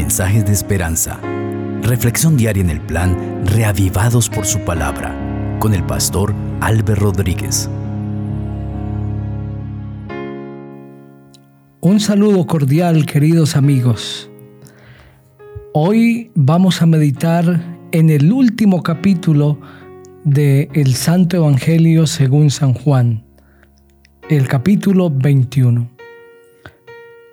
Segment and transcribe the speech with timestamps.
[0.00, 1.20] mensajes de esperanza.
[1.82, 5.14] Reflexión diaria en el plan Reavivados por su palabra
[5.60, 7.68] con el pastor Álvaro Rodríguez.
[11.82, 14.30] Un saludo cordial, queridos amigos.
[15.74, 17.62] Hoy vamos a meditar
[17.92, 19.60] en el último capítulo
[20.24, 23.22] de el Santo Evangelio según San Juan,
[24.30, 25.99] el capítulo 21.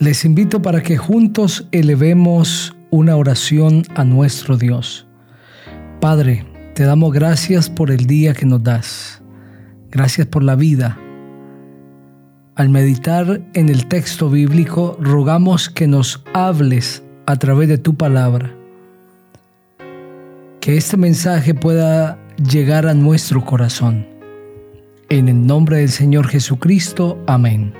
[0.00, 5.06] Les invito para que juntos elevemos una oración a nuestro Dios.
[6.00, 9.22] Padre, te damos gracias por el día que nos das.
[9.90, 10.98] Gracias por la vida.
[12.54, 18.54] Al meditar en el texto bíblico, rogamos que nos hables a través de tu palabra.
[20.62, 24.06] Que este mensaje pueda llegar a nuestro corazón.
[25.10, 27.22] En el nombre del Señor Jesucristo.
[27.26, 27.79] Amén.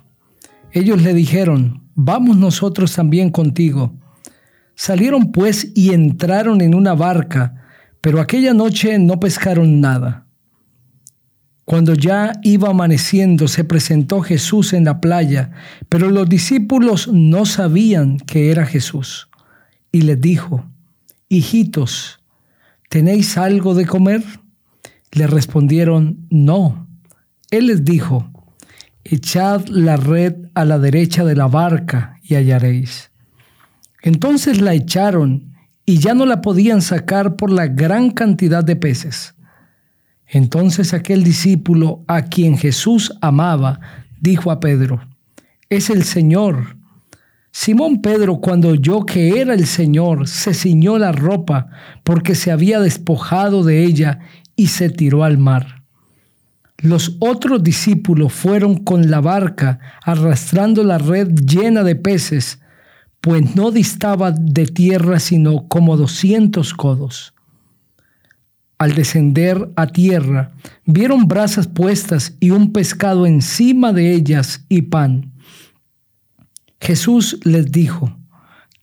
[0.73, 3.93] Ellos le dijeron, vamos nosotros también contigo.
[4.75, 7.65] Salieron pues y entraron en una barca,
[7.99, 10.27] pero aquella noche no pescaron nada.
[11.65, 15.51] Cuando ya iba amaneciendo, se presentó Jesús en la playa,
[15.89, 19.29] pero los discípulos no sabían que era Jesús.
[19.91, 20.65] Y les dijo,
[21.29, 22.19] Hijitos,
[22.89, 24.23] ¿tenéis algo de comer?
[25.11, 26.87] Le respondieron, No.
[27.51, 28.30] Él les dijo,
[29.03, 33.11] echad la red a la derecha de la barca y hallaréis.
[34.01, 35.53] Entonces la echaron
[35.85, 39.35] y ya no la podían sacar por la gran cantidad de peces.
[40.27, 43.79] Entonces aquel discípulo a quien Jesús amaba
[44.19, 45.01] dijo a Pedro,
[45.69, 46.77] es el Señor.
[47.51, 51.67] Simón Pedro, cuando oyó que era el Señor, se ciñó la ropa
[52.03, 54.19] porque se había despojado de ella
[54.55, 55.80] y se tiró al mar.
[56.81, 62.59] Los otros discípulos fueron con la barca arrastrando la red llena de peces,
[63.21, 67.35] pues no distaba de tierra sino como doscientos codos.
[68.79, 70.53] Al descender a tierra,
[70.85, 75.33] vieron brasas puestas y un pescado encima de ellas y pan.
[76.79, 78.17] Jesús les dijo,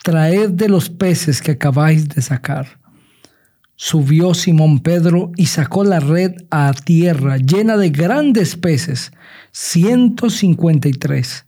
[0.05, 2.78] traed de los peces que acabáis de sacar.
[3.81, 9.13] Subió Simón Pedro y sacó la red a tierra llena de grandes peces,
[9.53, 11.47] 153.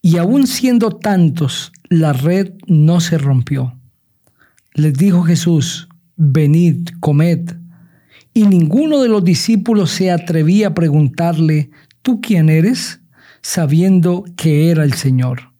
[0.00, 3.76] Y aun siendo tantos, la red no se rompió.
[4.74, 7.50] Les dijo Jesús, venid, comed.
[8.32, 13.00] Y ninguno de los discípulos se atrevía a preguntarle, ¿tú quién eres?
[13.42, 15.52] sabiendo que era el Señor.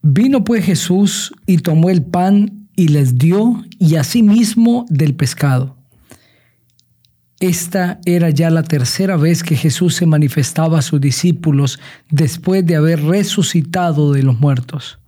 [0.00, 5.76] Vino pues Jesús y tomó el pan y les dio y asimismo del pescado.
[7.40, 12.76] Esta era ya la tercera vez que Jesús se manifestaba a sus discípulos después de
[12.76, 14.98] haber resucitado de los muertos.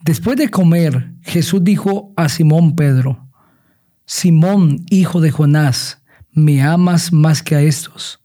[0.00, 3.28] Después de comer, Jesús dijo a Simón Pedro,
[4.04, 8.20] Simón, hijo de Jonás, ¿me amas más que a estos?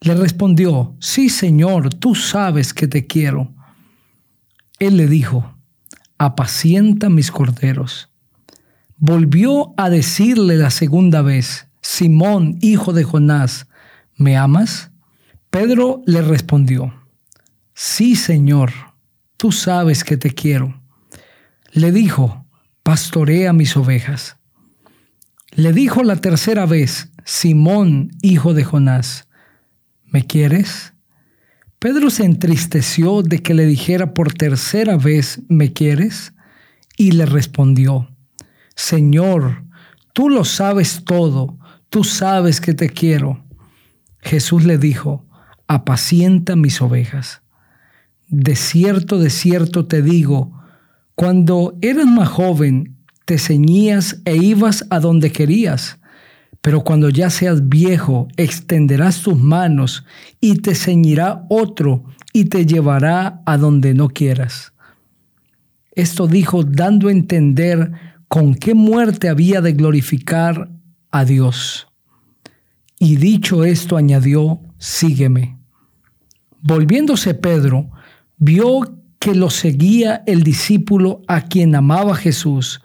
[0.00, 3.52] Le respondió, Sí, Señor, tú sabes que te quiero.
[4.78, 5.54] Él le dijo,
[6.24, 8.08] apacienta mis corderos.
[8.96, 13.66] Volvió a decirle la segunda vez, Simón, hijo de Jonás,
[14.16, 14.92] ¿me amas?
[15.50, 16.94] Pedro le respondió,
[17.74, 18.70] Sí, Señor,
[19.36, 20.80] tú sabes que te quiero.
[21.72, 22.46] Le dijo,
[22.84, 24.36] pastorea mis ovejas.
[25.50, 29.26] Le dijo la tercera vez, Simón, hijo de Jonás,
[30.04, 30.92] ¿me quieres?
[31.82, 36.32] Pedro se entristeció de que le dijera por tercera vez, ¿me quieres?
[36.96, 38.08] Y le respondió,
[38.76, 39.64] Señor,
[40.12, 41.58] tú lo sabes todo,
[41.88, 43.44] tú sabes que te quiero.
[44.20, 45.26] Jesús le dijo,
[45.66, 47.42] apacienta mis ovejas.
[48.28, 50.52] De cierto, de cierto te digo,
[51.16, 55.98] cuando eras más joven, te ceñías e ibas a donde querías
[56.62, 60.04] pero cuando ya seas viejo, extenderás tus manos
[60.40, 64.72] y te ceñirá otro y te llevará a donde no quieras.
[65.94, 67.90] Esto dijo dando a entender
[68.28, 70.70] con qué muerte había de glorificar
[71.10, 71.88] a Dios.
[72.98, 75.58] Y dicho esto añadió, sígueme.
[76.62, 77.90] Volviéndose Pedro,
[78.38, 78.82] vio
[79.18, 82.80] que lo seguía el discípulo a quien amaba Jesús,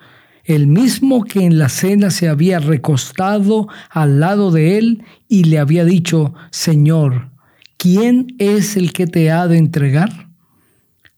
[0.48, 5.60] el mismo que en la cena se había recostado al lado de él y le
[5.60, 7.32] había dicho, Señor,
[7.76, 10.30] ¿quién es el que te ha de entregar?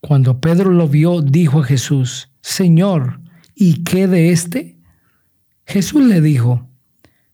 [0.02, 3.20] Cuando Pedro lo vio, dijo a Jesús, Señor,
[3.54, 4.78] ¿y qué de éste?
[5.64, 6.68] Jesús le dijo,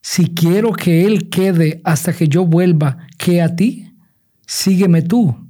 [0.02, 3.94] si quiero que él quede hasta que yo vuelva, ¿qué a ti?
[4.46, 5.48] Sígueme tú.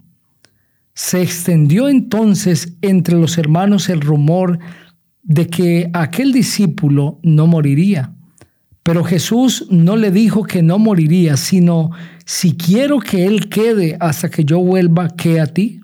[0.94, 4.60] Se extendió entonces entre los hermanos el rumor
[5.26, 8.14] de que aquel discípulo no moriría.
[8.84, 11.90] Pero Jesús no le dijo que no moriría, sino,
[12.24, 15.80] si quiero que Él quede hasta que yo vuelva, ¿qué a ti?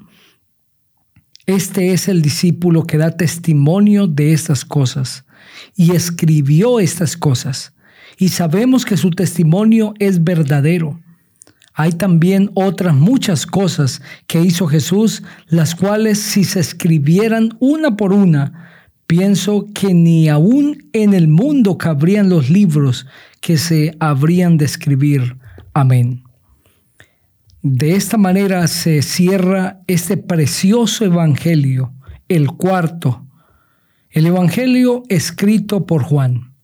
[1.47, 5.25] Este es el discípulo que da testimonio de estas cosas
[5.75, 7.73] y escribió estas cosas.
[8.19, 11.01] Y sabemos que su testimonio es verdadero.
[11.75, 18.13] Hay también otras muchas cosas que hizo Jesús, las cuales si se escribieran una por
[18.13, 18.72] una,
[19.13, 23.07] pienso que ni aún en el mundo cabrían los libros
[23.43, 25.37] que se habrían de escribir.
[25.75, 26.25] Amén.
[27.61, 31.93] De esta manera se cierra este precioso Evangelio,
[32.27, 33.27] el cuarto,
[34.09, 36.55] el Evangelio escrito por Juan.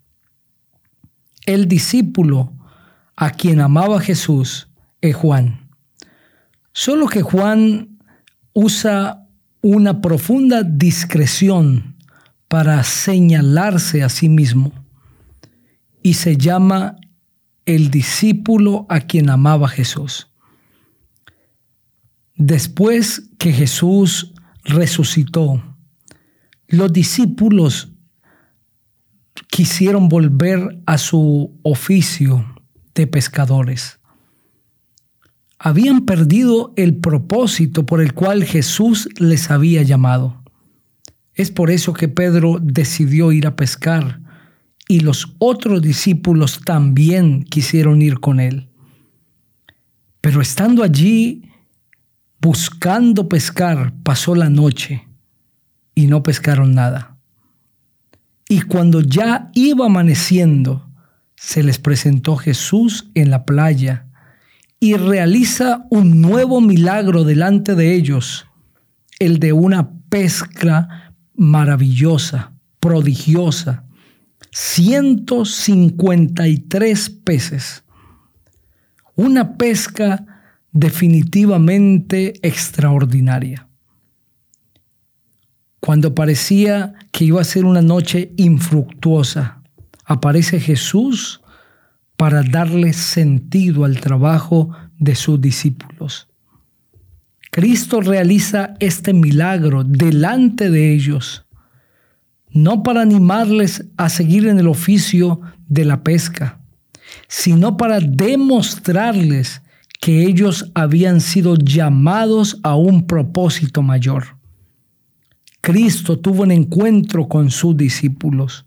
[1.45, 2.55] El discípulo
[3.15, 4.71] a quien amaba Jesús
[5.03, 5.69] es Juan.
[6.73, 7.99] Solo que Juan
[8.55, 9.27] usa
[9.61, 11.88] una profunda discreción
[12.49, 14.73] para señalarse a sí mismo
[16.03, 16.97] y se llama
[17.67, 20.29] el discípulo a quien amaba Jesús.
[22.35, 24.33] Después que Jesús
[24.65, 25.62] resucitó,
[26.67, 27.93] los discípulos
[29.49, 32.45] quisieron volver a su oficio
[32.95, 33.99] de pescadores
[35.59, 40.43] habían perdido el propósito por el cual Jesús les había llamado.
[41.38, 44.20] Es por eso que Pedro decidió ir a pescar
[44.88, 48.69] y los otros discípulos también quisieron ir con él.
[50.20, 51.49] Pero estando allí
[52.40, 55.06] buscando pescar, pasó la noche
[55.94, 57.17] y no pescaron nada.
[58.49, 60.90] Y cuando ya iba amaneciendo,
[61.37, 64.06] se les presentó Jesús en la playa
[64.81, 68.46] y realiza un nuevo milagro delante de ellos,
[69.20, 71.08] el de una pesca
[71.38, 73.85] maravillosa, prodigiosa,
[74.50, 77.85] 153 peces.
[79.14, 80.26] Una pesca
[80.73, 83.67] definitivamente extraordinaria.
[85.81, 89.62] Cuando parecía que iba a ser una noche infructuosa,
[90.05, 91.40] aparece Jesús
[92.17, 96.29] para darle sentido al trabajo de sus discípulos.
[97.50, 101.47] Cristo realiza este milagro delante de ellos,
[102.50, 106.61] no para animarles a seguir en el oficio de la pesca,
[107.27, 109.62] sino para demostrarles
[110.00, 114.39] que ellos habían sido llamados a un propósito mayor.
[115.61, 118.67] Cristo tuvo un encuentro con sus discípulos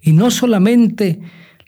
[0.00, 1.20] y no solamente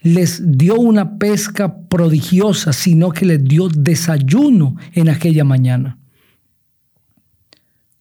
[0.03, 5.99] les dio una pesca prodigiosa, sino que les dio desayuno en aquella mañana.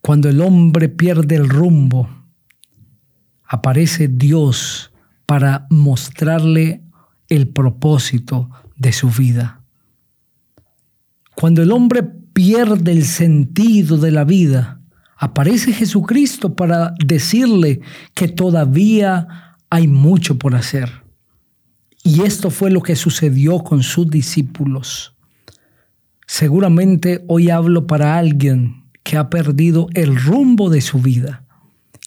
[0.05, 2.07] Cuando el hombre pierde el rumbo,
[3.43, 4.91] aparece Dios
[5.25, 6.83] para mostrarle
[7.27, 9.61] el propósito de su vida.
[11.33, 14.79] Cuando el hombre pierde el sentido de la vida,
[15.17, 17.81] aparece Jesucristo para decirle
[18.13, 21.01] que todavía hay mucho por hacer.
[22.03, 25.15] Y esto fue lo que sucedió con sus discípulos.
[26.27, 31.45] Seguramente hoy hablo para alguien que ha perdido el rumbo de su vida,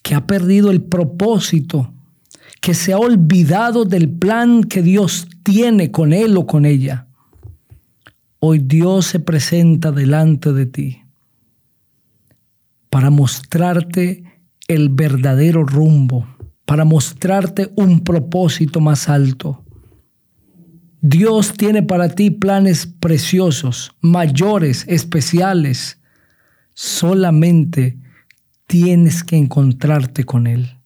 [0.02, 1.94] que ha perdido el propósito,
[2.60, 7.06] que se ha olvidado del plan que Dios tiene con él o con ella.
[8.40, 11.02] Hoy Dios se presenta delante de ti
[12.90, 14.24] para mostrarte
[14.66, 16.26] el verdadero rumbo,
[16.66, 19.64] para mostrarte un propósito más alto
[21.00, 25.97] Dios tiene para ti planes preciosos, mayores, especiales.
[26.80, 27.98] Solamente
[28.68, 30.78] tienes que encontrarte con Él.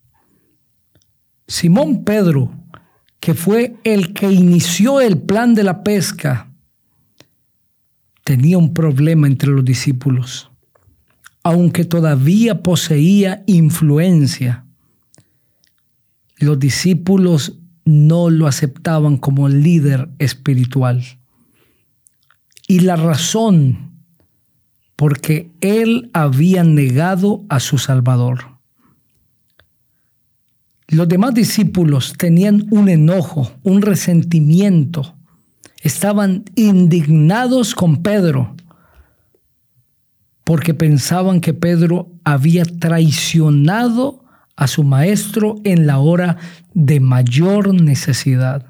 [1.47, 2.51] Simón Pedro,
[3.21, 6.51] que fue el que inició el plan de la pesca,
[8.25, 10.51] tenía un problema entre los discípulos,
[11.43, 14.65] aunque todavía poseía influencia.
[16.39, 21.05] Los discípulos no lo aceptaban como líder espiritual.
[22.67, 23.92] Y la razón
[24.97, 28.53] porque él había negado a su Salvador.
[30.89, 35.17] Los demás discípulos tenían un enojo, un resentimiento,
[35.83, 38.55] estaban indignados con Pedro
[40.45, 44.25] porque pensaban que Pedro había traicionado
[44.57, 46.37] a su maestro en la hora
[46.75, 48.67] de mayor necesidad.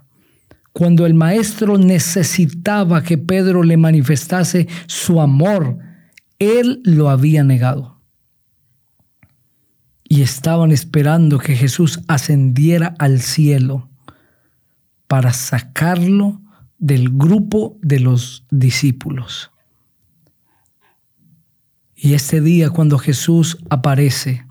[0.72, 5.78] Cuando el maestro necesitaba que Pedro le manifestase su amor,
[6.42, 8.00] él lo había negado.
[10.04, 13.88] Y estaban esperando que Jesús ascendiera al cielo
[15.06, 16.40] para sacarlo
[16.78, 19.50] del grupo de los discípulos.
[21.94, 24.44] Y este día cuando Jesús aparece,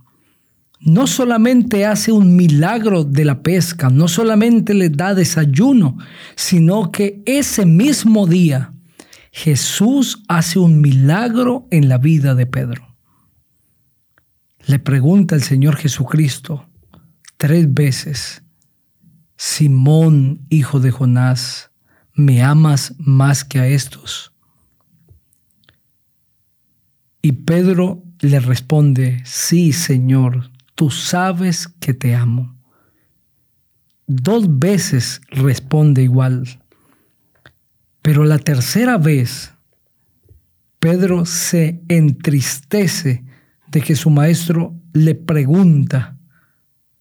[0.79, 5.97] no solamente hace un milagro de la pesca, no solamente le da desayuno,
[6.35, 8.73] sino que ese mismo día
[9.31, 12.95] Jesús hace un milagro en la vida de Pedro.
[14.67, 16.67] Le pregunta el Señor Jesucristo
[17.37, 18.43] tres veces,
[19.35, 21.71] Simón, hijo de Jonás,
[22.13, 24.31] ¿me amas más que a estos?
[27.23, 32.55] Y Pedro le responde, sí, Señor, tú sabes que te amo.
[34.05, 36.60] Dos veces responde igual.
[38.01, 39.53] Pero la tercera vez,
[40.79, 43.23] Pedro se entristece
[43.67, 46.17] de que su maestro le pregunta,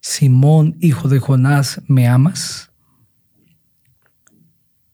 [0.01, 2.71] Simón, hijo de Jonás, ¿me amas?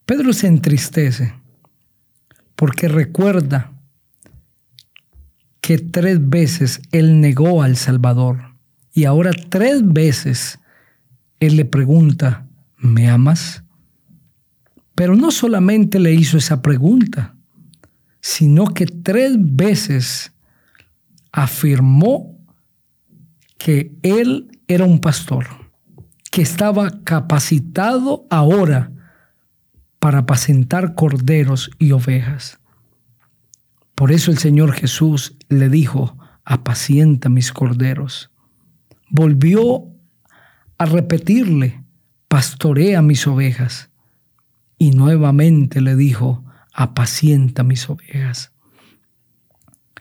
[0.04, 1.34] Pedro se entristece
[2.54, 3.72] porque recuerda
[5.60, 8.54] que tres veces él negó al Salvador
[8.92, 10.60] y ahora tres veces
[11.40, 12.46] él le pregunta,
[12.78, 13.64] ¿me amas?
[14.96, 17.36] Pero no solamente le hizo esa pregunta,
[18.20, 20.32] sino que tres veces
[21.30, 22.36] afirmó
[23.58, 25.46] que él era un pastor,
[26.32, 28.90] que estaba capacitado ahora
[29.98, 32.58] para apacentar corderos y ovejas.
[33.94, 38.30] Por eso el Señor Jesús le dijo, apacienta mis corderos.
[39.10, 39.88] Volvió
[40.78, 41.84] a repetirle,
[42.28, 43.90] pastorea mis ovejas.
[44.78, 48.52] Y nuevamente le dijo, apacienta mis ovejas.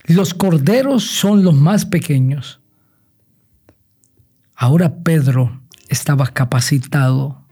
[0.06, 2.62] Los corderos son los más pequeños.
[4.56, 7.46] Ahora Pedro estaba capacitado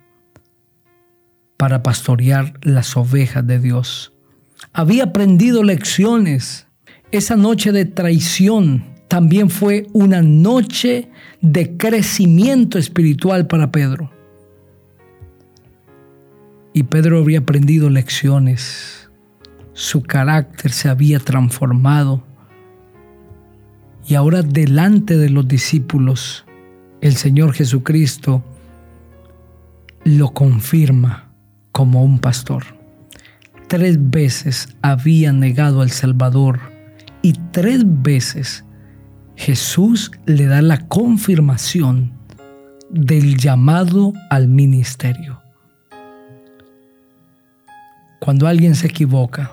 [1.57, 4.13] para pastorear las ovejas de Dios
[4.71, 6.67] había aprendido lecciones.
[7.11, 11.09] Esa noche de traición también fue una noche
[11.41, 14.11] de crecimiento espiritual para Pedro.
[16.73, 19.09] Y Pedro había aprendido lecciones.
[19.73, 22.23] Su carácter se había transformado.
[24.07, 26.45] Y ahora delante de los discípulos,
[27.01, 28.43] el Señor Jesucristo
[30.03, 31.31] lo confirma
[31.71, 32.63] como un pastor
[33.73, 36.59] tres veces había negado al Salvador
[37.23, 38.65] y tres veces
[39.35, 42.13] Jesús le da la confirmación
[42.91, 45.42] del llamado al ministerio.
[48.23, 49.51] Cuando alguien se equivoca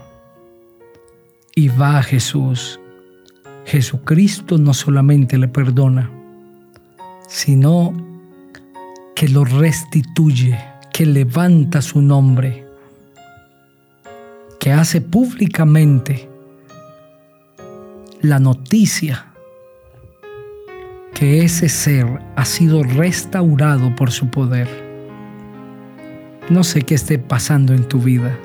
[1.56, 2.78] y va a Jesús,
[3.64, 6.08] Jesucristo no solamente le perdona,
[7.26, 7.92] sino
[9.16, 10.56] que lo restituye,
[10.92, 12.64] que levanta su nombre
[14.60, 16.28] que hace públicamente
[18.22, 19.32] la noticia
[21.12, 24.68] que ese ser ha sido restaurado por su poder.
[26.48, 28.38] No sé qué esté pasando en tu vida,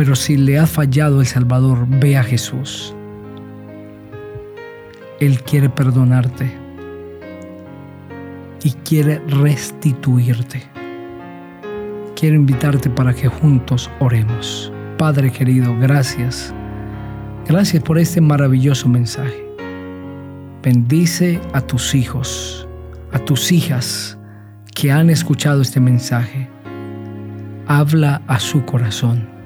[0.00, 2.94] pero si le ha fallado el Salvador, ve a Jesús.
[5.20, 6.50] Él quiere perdonarte
[8.64, 10.62] y quiere restituirte
[12.16, 14.72] quiero invitarte para que juntos oremos.
[14.96, 16.54] Padre querido, gracias.
[17.46, 19.44] Gracias por este maravilloso mensaje.
[20.62, 22.66] Bendice a tus hijos,
[23.12, 24.18] a tus hijas
[24.74, 26.48] que han escuchado este mensaje.
[27.66, 29.39] Habla a su corazón.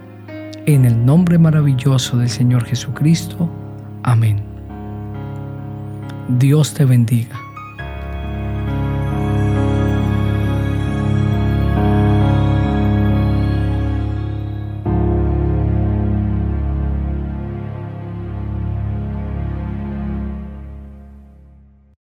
[0.67, 3.51] En el nombre maravilloso del Señor Jesucristo.
[4.03, 4.43] Amén.
[6.39, 7.39] Dios te bendiga.